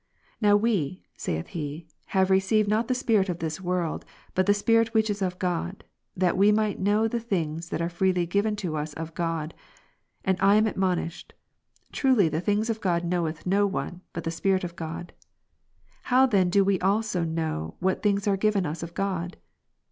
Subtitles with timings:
[0.41, 4.95] Now we (saith he) have received, not the spirit of this world, but the Spirit
[4.95, 5.83] which is of God,
[6.17, 9.53] that we might know the things that are freehj given to us of God.
[10.25, 11.35] And I am admonished,
[11.91, 15.13] "Truly the things of God knoweth no one, but the Spirit of God:
[16.05, 19.37] how then do we also know, ivhat things are given us of God?"